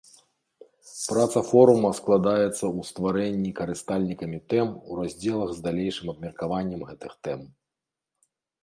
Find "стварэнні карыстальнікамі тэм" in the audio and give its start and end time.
2.89-4.67